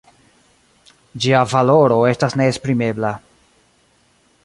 [1.25, 3.13] Ĝia valoro estas neesprimebla.